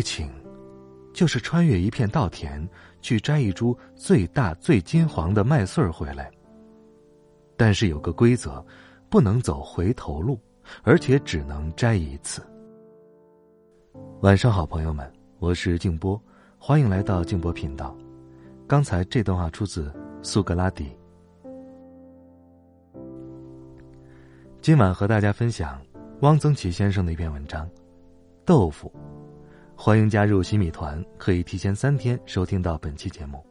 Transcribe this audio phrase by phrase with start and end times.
[0.00, 0.30] 爱情，
[1.12, 2.66] 就是穿越一片稻田，
[3.02, 6.30] 去摘一株最大最金黄的麦穗儿回来。
[7.54, 8.64] 但是有个规则，
[9.10, 10.40] 不能走回头路，
[10.84, 12.42] 而且只能摘一次。
[14.22, 15.06] 晚上好，朋友们，
[15.38, 16.18] 我是静波，
[16.58, 17.94] 欢迎来到静波频道。
[18.66, 19.92] 刚才这段话出自
[20.22, 20.96] 苏格拉底。
[24.62, 25.78] 今晚和大家分享
[26.22, 27.66] 汪曾祺先生的一篇文章，
[28.46, 28.90] 《豆腐》。
[29.82, 33.42] 欢迎加入新米团，可以提前三天收听到本期节目。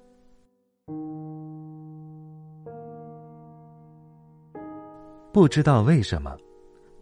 [5.33, 6.38] 不知道为什么，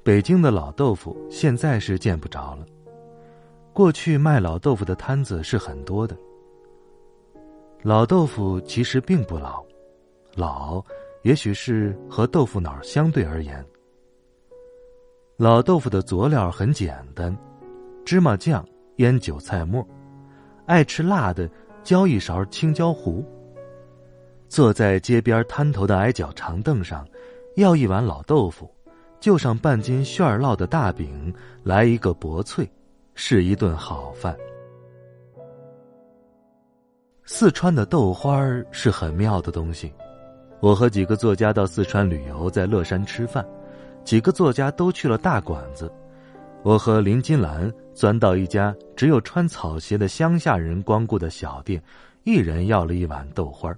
[0.02, 2.66] 北京的老豆腐现在是见不着了。
[3.74, 6.18] 过去卖老豆腐的摊子是很多的。
[7.82, 9.62] 老豆腐其实并不老，
[10.36, 10.82] 老
[11.24, 13.62] 也许是和豆腐脑相对而言。
[15.36, 17.38] 老豆腐的佐料很简单，
[18.06, 18.66] 芝麻酱。
[18.98, 19.86] 腌韭菜末，
[20.66, 21.50] 爱吃辣的
[21.84, 23.26] 浇一勺青椒糊。
[24.48, 27.06] 坐在街边摊头的矮脚长凳上，
[27.56, 28.70] 要一碗老豆腐，
[29.20, 32.70] 就上半斤馅儿烙的大饼，来一个薄脆，
[33.14, 34.36] 是一顿好饭。
[37.26, 39.92] 四川的豆花是很妙的东西。
[40.60, 43.46] 我和几个作家到四川旅游，在乐山吃饭，
[44.04, 45.92] 几个作家都去了大馆子。
[46.64, 51.82] 我和林金兰钻到一家只有穿草鞋的乡下人光顾的小店，
[52.24, 53.74] 一人要了一碗豆花。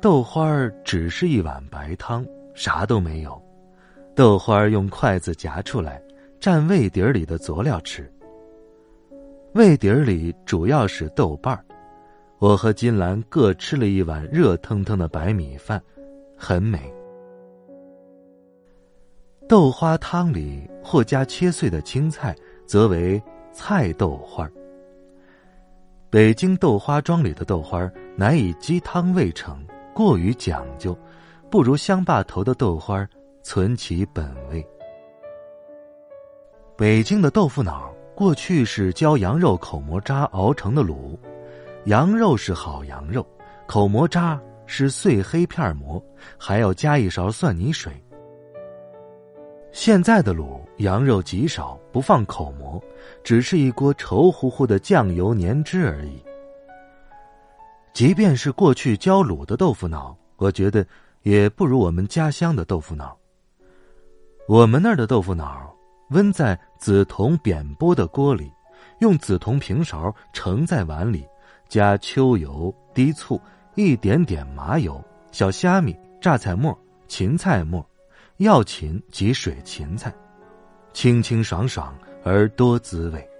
[0.00, 0.46] 豆花
[0.84, 2.24] 只是一碗白汤，
[2.54, 3.40] 啥都没有。
[4.14, 6.00] 豆花用筷子夹出来，
[6.40, 8.10] 蘸味碟里的佐料吃。
[9.54, 11.58] 味碟里主要是豆瓣。
[12.38, 15.82] 我和金兰各吃了一碗热腾腾的白米饭，
[16.36, 16.92] 很美。
[19.46, 22.34] 豆花汤里或加切碎的青菜，
[22.66, 23.22] 则为
[23.52, 24.52] 菜豆花儿。
[26.08, 29.62] 北京豆花庄里的豆花乃以鸡汤味成，
[29.94, 30.96] 过于讲究，
[31.50, 33.08] 不如乡坝头的豆花儿
[33.42, 34.66] 存其本味。
[36.74, 41.18] 北京的豆腐脑过去是浇羊肉口蘑渣熬成的卤，
[41.84, 43.26] 羊肉是好羊肉，
[43.66, 46.02] 口蘑渣是碎黑片馍，
[46.38, 47.92] 还要加一勺蒜泥水。
[49.74, 52.80] 现在的卤羊肉极少，不放口蘑，
[53.24, 56.22] 只是一锅稠乎乎的酱油粘汁而已。
[57.92, 60.86] 即便是过去浇卤的豆腐脑，我觉得
[61.22, 63.18] 也不如我们家乡的豆腐脑。
[64.46, 65.74] 我们那儿的豆腐脑，
[66.10, 68.48] 温在紫铜扁钵的锅里，
[69.00, 71.26] 用紫铜平勺盛在碗里，
[71.68, 73.40] 加秋油、低醋、
[73.74, 75.02] 一点点麻油、
[75.32, 77.84] 小虾米、榨菜末、芹菜末。
[78.38, 80.12] 药芹及水芹菜，
[80.92, 83.30] 清清爽爽而多滋味。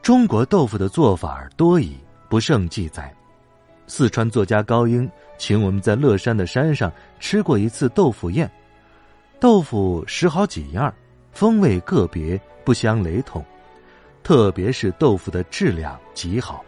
[0.00, 1.98] 中国豆腐的做法多矣，
[2.30, 3.14] 不胜记载。
[3.86, 8.50] 四川作家高英请我们在乐山的山上吃过一次豆腐宴，
[9.38, 10.90] 豆腐十好几样，
[11.32, 13.44] 风味个别，不相雷同。
[14.22, 16.64] 特别是豆腐的质量极好，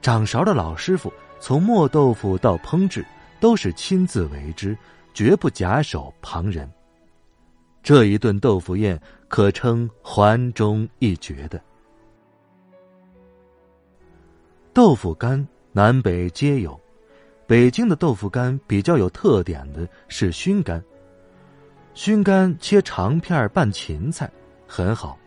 [0.00, 3.04] 掌勺的老师傅从磨豆腐到烹制。
[3.44, 4.74] 都是亲自为之，
[5.12, 6.66] 绝不假手旁人。
[7.82, 11.60] 这一顿豆腐宴可称环中一绝的。
[14.72, 16.80] 豆腐干南北皆有，
[17.46, 20.82] 北京的豆腐干比较有特点的是熏干。
[21.92, 24.26] 熏干切长片拌芹菜，
[24.66, 25.18] 很好。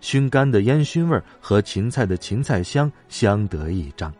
[0.00, 4.14] 熏干的烟熏味和芹菜的芹菜香相得益彰。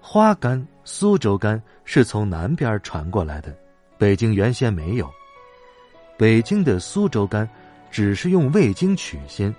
[0.00, 3.52] 花干、苏州干是从南边传过来的，
[3.98, 5.10] 北京原先没有。
[6.16, 7.46] 北京的苏州干
[7.90, 9.52] 只是用味精取鲜，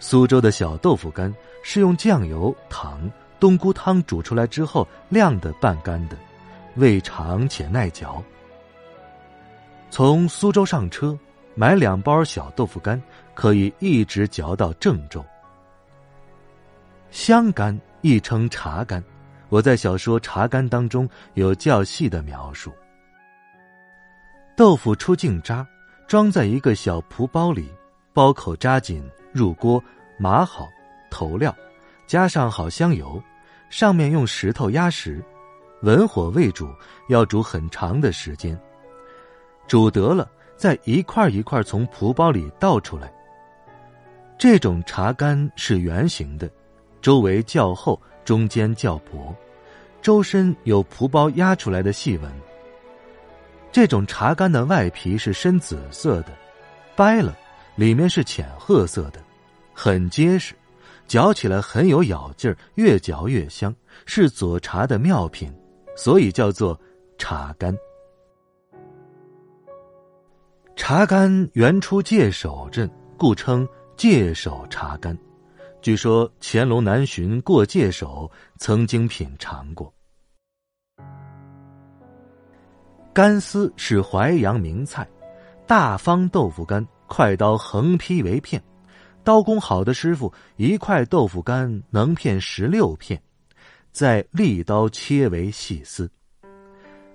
[0.00, 1.32] 苏州的小豆腐干
[1.62, 3.08] 是用酱油、糖、
[3.38, 6.16] 冬菇汤煮出来之后晾的半干的，
[6.74, 8.20] 味长且耐嚼。
[9.90, 11.16] 从苏州上车，
[11.54, 13.00] 买两包小豆腐干，
[13.32, 15.24] 可以一直嚼到郑州。
[17.12, 19.00] 香干亦称茶干。
[19.48, 22.72] 我在小说《茶干》当中有较细的描述。
[24.56, 25.66] 豆腐出净渣，
[26.06, 27.70] 装在一个小蒲包里，
[28.12, 29.02] 包口扎紧，
[29.32, 29.82] 入锅
[30.18, 30.68] 码好，
[31.10, 31.54] 投料，
[32.06, 33.22] 加上好香油，
[33.70, 35.22] 上面用石头压实，
[35.82, 36.68] 文火煨煮，
[37.08, 38.58] 要煮很长的时间。
[39.66, 43.12] 煮得了，再一块一块从蒲包里倒出来。
[44.36, 46.50] 这种茶干是圆形的，
[47.00, 49.34] 周围较厚，中间较薄，
[50.02, 52.32] 周身有蒲包压出来的细纹。
[53.70, 56.28] 这种茶干的外皮是深紫色的，
[56.96, 57.36] 掰了，
[57.76, 59.20] 里面是浅褐色的，
[59.74, 60.54] 很结实，
[61.06, 63.74] 嚼起来很有咬劲儿，越嚼越香，
[64.06, 65.52] 是佐茶的妙品，
[65.96, 66.78] 所以叫做
[67.18, 67.76] 茶干。
[70.74, 75.16] 茶干原出界首镇，故称界首茶干。
[75.80, 79.92] 据说乾隆南巡过界首，曾经品尝过。
[83.12, 85.08] 干丝是淮扬名菜，
[85.66, 88.62] 大方豆腐干，快刀横劈为片，
[89.22, 93.20] 刀工好的师傅一块豆腐干能片十六片，
[93.92, 96.10] 再利刀切为细丝。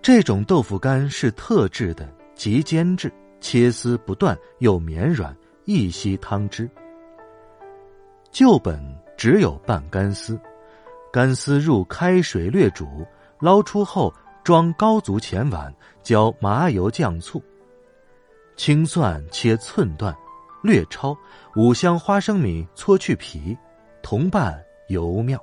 [0.01, 3.11] 这种豆腐干是特制的，极坚制，
[3.41, 6.69] 切丝不断又绵软，易吸汤汁。
[8.33, 8.83] 旧本
[9.15, 10.37] 只有半干丝，
[11.11, 13.05] 干丝入开水略煮，
[13.39, 14.13] 捞出后。
[14.43, 17.41] 装高足前碗，浇麻油酱醋。
[18.57, 20.13] 青蒜切寸段，
[20.61, 21.17] 略焯
[21.55, 23.57] 五香花生米搓去皮，
[24.01, 25.41] 同拌尤妙。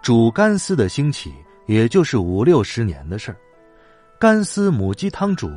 [0.00, 1.34] 煮干丝的兴起，
[1.66, 3.36] 也就是五六十年的事儿。
[4.16, 5.48] 干丝母鸡汤煮，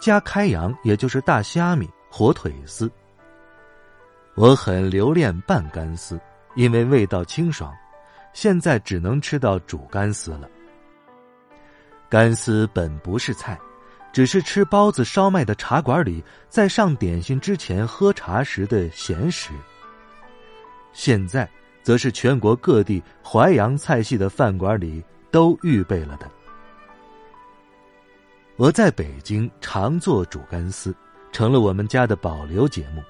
[0.00, 2.90] 加开阳，也就是大虾米、火腿丝。
[4.34, 6.18] 我很留恋拌干丝，
[6.54, 7.74] 因为味道清爽。
[8.32, 10.48] 现在只能吃到煮干丝了。
[12.08, 13.58] 干丝本不是菜，
[14.12, 19.50] 只是吃包子、烧麦的茶馆里，在上点心之前喝茶时的闲食。
[20.92, 21.48] 现在，
[21.82, 26.30] 则是全国各地淮扬菜系的饭馆里都预备了的。
[28.56, 30.94] 我在北京常做煮干丝，
[31.32, 33.02] 成了我们家的保留节目。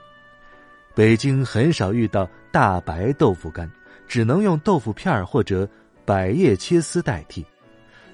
[0.94, 3.70] 北京很少遇到大白豆腐干，
[4.08, 5.68] 只能用豆腐片或者
[6.04, 7.44] 百叶切丝代替。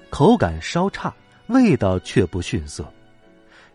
[0.09, 1.13] 口感稍差，
[1.47, 2.85] 味道却不逊色，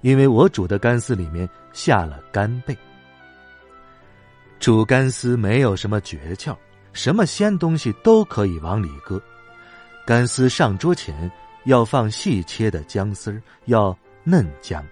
[0.01, 2.77] 因为我煮的干丝里面下了干贝。
[4.59, 6.57] 煮干丝没有什么诀窍，
[6.93, 9.21] 什么鲜东西都可以往里搁。
[10.07, 11.31] 干丝上桌前
[11.65, 14.85] 要放细切的姜丝，要嫩姜。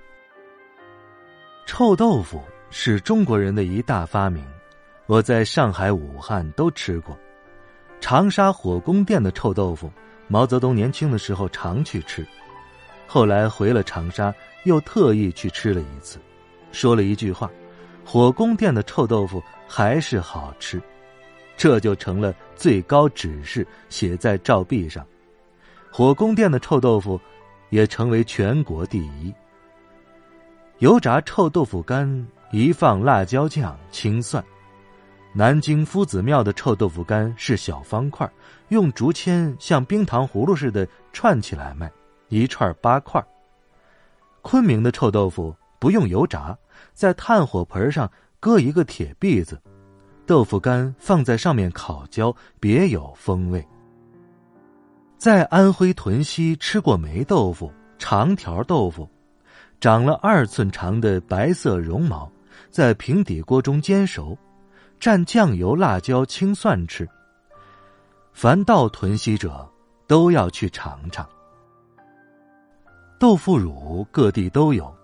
[1.66, 4.44] 臭豆腐是中国人的一大发明，
[5.06, 7.18] 我在上海、武汉都吃过，
[8.00, 9.90] 长沙火宫殿的臭豆腐。
[10.28, 12.24] 毛泽东年轻的时候常去吃，
[13.04, 14.32] 后来回了长沙，
[14.62, 16.20] 又特意去吃了一次，
[16.70, 17.50] 说了一句话
[18.06, 20.80] ：“火宫殿的臭豆腐还是好吃。”
[21.58, 25.04] 这就成了最高指示，写在照壁上。
[25.90, 27.20] 火宫殿的臭豆腐
[27.70, 29.34] 也成为全国第一。
[30.78, 34.44] 油炸臭豆腐干一放辣椒酱、青蒜。
[35.32, 38.28] 南京夫子庙的臭豆腐干是小方块，
[38.70, 41.90] 用竹签像冰糖葫芦似的串起来卖，
[42.28, 43.24] 一串八块。
[44.42, 46.58] 昆明的臭豆腐不用油炸，
[46.92, 48.10] 在炭火盆上
[48.40, 49.60] 搁一个铁篦子，
[50.26, 53.64] 豆腐干放在上面烤焦，别有风味。
[55.16, 59.08] 在安徽屯溪吃过霉豆腐、长条豆腐，
[59.78, 62.28] 长了二寸长的白色绒毛，
[62.70, 64.36] 在平底锅中煎熟。
[65.00, 67.08] 蘸酱油、辣椒、青蒜吃。
[68.34, 69.66] 凡到屯溪者，
[70.06, 71.26] 都要去尝尝。
[73.18, 74.94] 豆腐乳各地都有，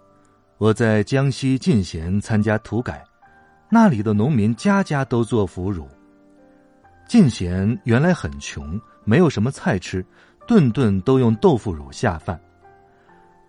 [0.58, 3.02] 我在江西进贤参加土改，
[3.70, 5.88] 那里的农民家家都做腐乳。
[7.08, 10.04] 进贤原来很穷，没有什么菜吃，
[10.46, 12.38] 顿顿都用豆腐乳下饭。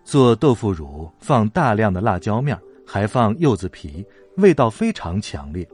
[0.02, 2.58] 做豆腐乳放大量的辣椒面，
[2.90, 4.02] 还放柚子皮，
[4.38, 5.68] 味道非常强烈。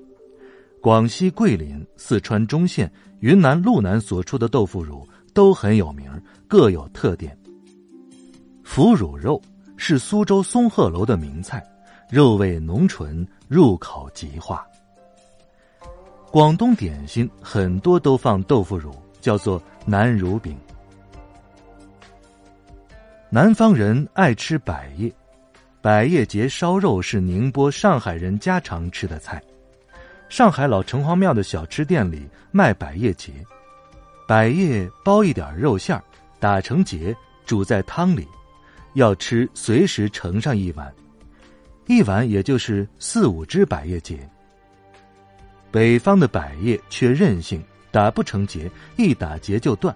[0.82, 6.10] 广西桂林、四川中县、云南路南所出的豆腐乳都很有名，
[6.48, 7.38] 各有特点。
[8.64, 9.40] 腐乳肉
[9.76, 11.64] 是苏州松鹤楼的名菜，
[12.10, 14.66] 肉味浓醇，入口即化。
[16.32, 20.58] 广东点心很多都放豆腐乳，叫做南乳饼。
[23.30, 25.14] 南方人爱吃百叶，
[25.84, 29.38] 百叶结烧肉是宁波、上海人家常吃的菜。
[30.30, 33.30] 上海老城隍庙的小吃店里卖百叶结，
[34.26, 36.02] 百叶包一点肉馅儿，
[36.40, 37.14] 打成结，
[37.44, 38.26] 煮在汤里，
[38.94, 40.90] 要吃随时盛上一碗，
[41.86, 44.18] 一碗也就是四五只百叶结。
[45.70, 49.94] 北方的百叶却韧性，打不成结，一打结就断。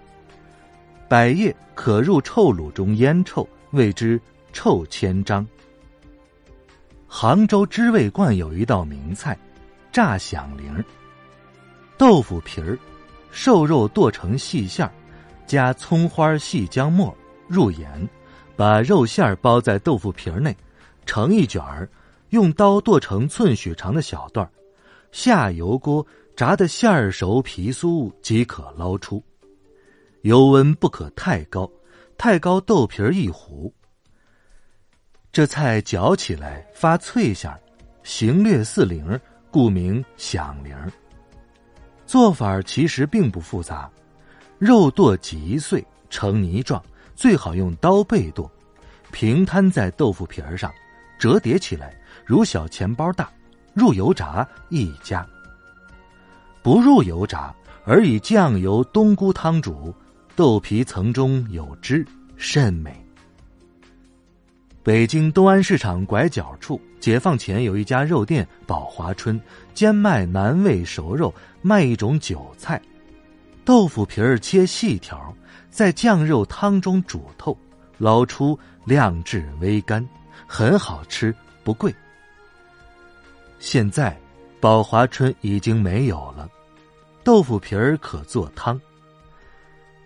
[1.07, 4.21] 百叶可入臭卤中腌臭，谓之
[4.53, 5.43] 臭千张。
[7.11, 9.35] 杭州知味观有一道名菜，
[9.91, 10.81] 炸响铃。
[11.97, 12.77] 豆腐皮儿，
[13.31, 14.91] 瘦肉剁成细馅儿，
[15.47, 17.13] 加葱花、细姜末，
[17.47, 18.07] 入盐，
[18.55, 20.55] 把肉馅儿包在豆腐皮儿内，
[21.07, 21.89] 成一卷儿，
[22.29, 24.51] 用刀剁成寸许长的小段儿，
[25.11, 29.21] 下油锅炸的馅儿熟皮酥即可捞出。
[30.21, 31.69] 油温不可太高，
[32.19, 33.73] 太高豆皮儿易糊。
[35.31, 37.59] 这菜嚼起来发脆馅儿，
[38.03, 39.19] 形略似铃，
[39.51, 40.75] 故名响铃。
[42.07, 43.87] 做法其实并不复杂，
[44.57, 46.83] 肉剁极碎成泥状，
[47.15, 48.49] 最好用刀背剁，
[49.11, 50.73] 平摊在豆腐皮儿上，
[51.19, 51.93] 折叠起来
[52.25, 53.29] 如小钱包大，
[53.75, 55.23] 入油炸一家。
[56.63, 57.53] 不入油炸，
[57.85, 59.93] 而以酱油、冬菇汤煮，
[60.35, 62.03] 豆皮层中有汁，
[62.35, 63.05] 甚美。
[64.89, 69.39] 北京东安市场拐角处，解放前有一家肉店“宝华春”，
[69.71, 71.31] 兼卖南味熟肉，
[71.61, 72.81] 卖一种韭菜，
[73.63, 75.31] 豆腐皮儿切细条，
[75.69, 77.55] 在酱肉汤中煮透，
[77.99, 80.03] 捞出晾至微干，
[80.47, 81.31] 很好吃，
[81.63, 81.93] 不贵。
[83.59, 84.19] 现在，
[84.59, 86.49] 宝华春已经没有了，
[87.23, 88.81] 豆腐皮儿可做汤，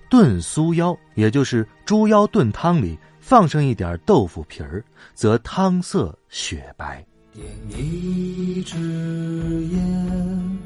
[0.09, 2.99] 炖酥腰，也就是猪腰炖汤里。
[3.25, 4.83] 放上一点豆腐皮儿，
[5.15, 7.03] 则汤色雪白。
[7.31, 10.59] 点一支烟，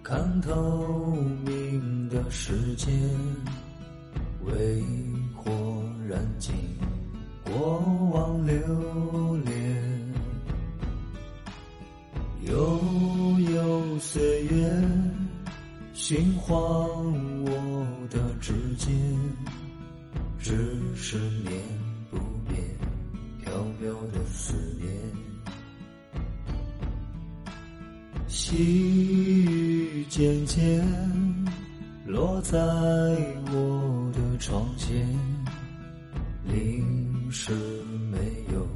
[0.00, 1.12] 看透
[1.44, 2.88] 明的世界，
[4.44, 4.80] 为
[5.34, 5.50] 火
[6.08, 6.54] 燃尽
[7.44, 7.80] 过
[8.12, 8.56] 往流
[9.44, 10.14] 连，
[12.46, 12.80] 悠
[13.40, 14.72] 悠岁月，
[15.94, 16.54] 心慌
[17.44, 18.88] 我的指尖，
[20.38, 20.54] 只
[20.94, 21.87] 是念。
[28.48, 30.82] 细雨渐渐
[32.06, 32.58] 落在
[33.52, 35.06] 我的窗前，
[36.46, 37.52] 淋湿
[38.10, 38.16] 没
[38.54, 38.66] 有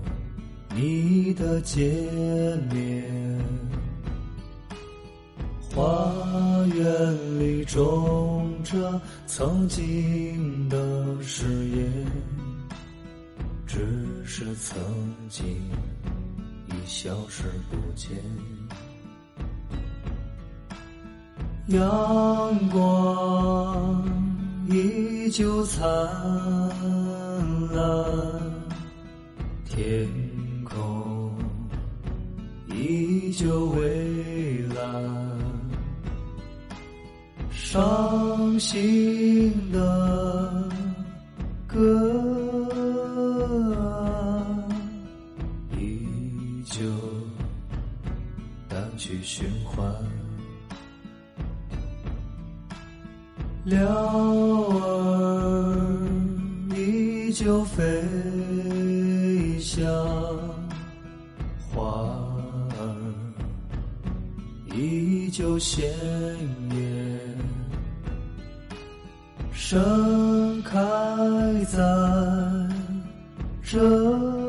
[0.76, 1.82] 你的见
[2.70, 3.02] 面。
[5.70, 6.12] 花
[6.74, 12.06] 园里种着曾经的誓言。
[13.66, 13.88] 只
[14.26, 14.78] 是曾
[15.30, 15.46] 经
[16.66, 18.10] 已消失不见，
[21.68, 24.04] 阳光
[24.68, 25.86] 依旧灿
[27.72, 28.04] 烂，
[29.64, 30.08] 天
[30.64, 31.32] 空
[32.68, 34.84] 依旧蔚蓝，
[37.50, 40.68] 伤心的
[41.68, 42.31] 歌。
[53.64, 55.76] 鸟儿
[56.74, 57.80] 依旧飞
[59.60, 59.86] 翔，
[61.70, 61.80] 花
[62.76, 62.82] 儿
[64.74, 65.88] 依旧鲜
[66.70, 67.20] 艳，
[69.52, 70.76] 盛开
[71.66, 71.78] 在
[73.62, 74.42] 这。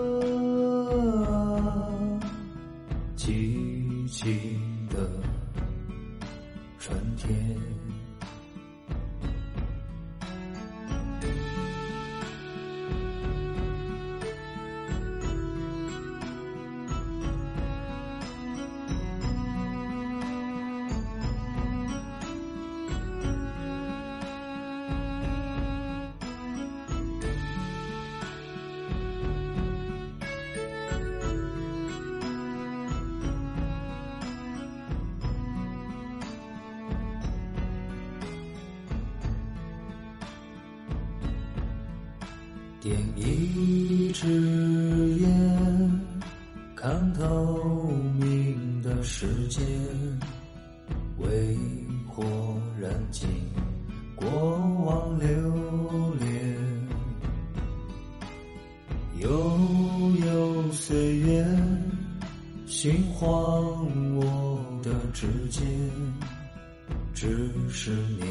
[42.84, 44.28] 点一支
[45.20, 46.02] 烟，
[46.75, 47.88] 看透
[48.20, 49.62] 明的世界，
[51.18, 51.58] 为
[52.10, 52.25] 火
[52.78, 53.25] 燃尽
[54.18, 56.58] 过往留恋。
[59.22, 59.30] 悠
[60.25, 61.48] 悠岁月，
[62.66, 63.25] 心慌
[64.18, 65.66] 我的指尖，
[67.13, 68.28] 只是念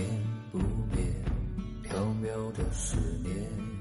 [0.51, 0.59] 不
[0.95, 1.03] 灭
[1.89, 3.72] 缥缈的思念。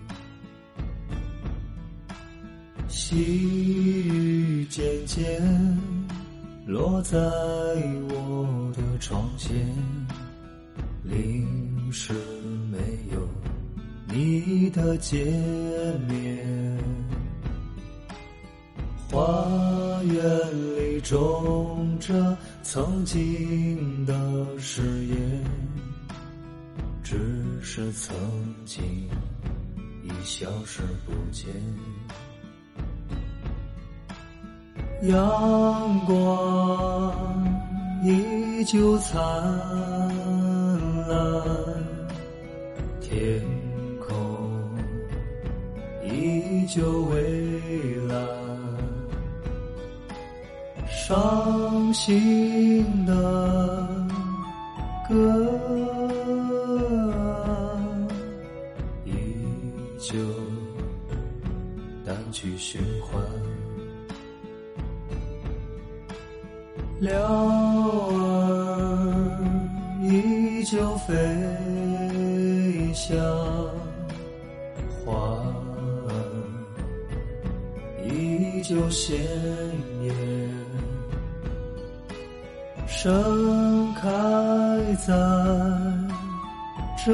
[2.91, 5.41] 细雨渐渐
[6.65, 7.17] 落在
[8.09, 9.55] 我的窗前，
[11.01, 12.13] 淋湿
[12.69, 12.77] 没
[13.13, 13.27] 有
[14.13, 15.25] 你的见
[16.09, 16.77] 面。
[19.09, 20.23] 花园
[20.77, 25.43] 里种着曾经的誓言，
[27.01, 27.17] 只
[27.61, 28.13] 是曾
[28.65, 28.83] 经
[30.03, 31.49] 已消失不见。
[35.01, 37.11] 阳光
[38.03, 39.19] 依旧灿
[41.07, 41.43] 烂，
[43.01, 43.41] 天
[43.99, 44.15] 空
[46.03, 47.15] 依旧蔚
[48.07, 48.15] 蓝。
[50.87, 53.80] 伤心的
[70.71, 71.13] 就飞
[72.93, 73.17] 向，
[75.03, 75.11] 花
[76.07, 76.13] 儿
[78.05, 79.19] 依旧鲜
[80.01, 80.13] 艳，
[82.87, 84.07] 盛开
[85.05, 85.13] 在
[87.03, 87.11] 这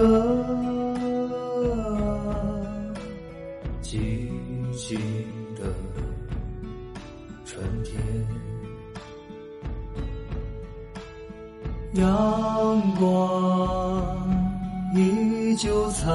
[15.18, 16.08] 依旧灿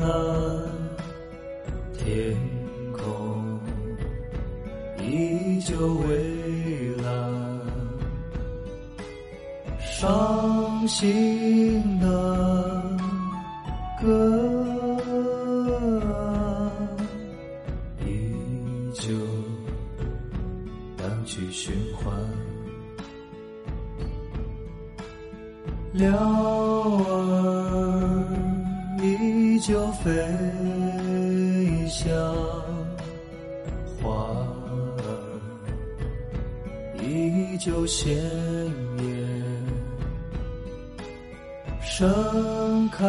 [0.00, 0.08] 烂，
[1.98, 2.34] 天
[2.92, 3.60] 空
[4.98, 7.10] 依旧蔚蓝。
[9.80, 11.82] 伤心
[31.90, 32.08] 像，
[34.00, 34.12] 花
[34.96, 35.02] 儿
[37.02, 38.14] 依旧鲜
[38.98, 39.04] 艳，
[41.82, 43.04] 盛开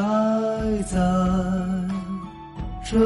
[0.90, 0.98] 在
[2.84, 2.98] 这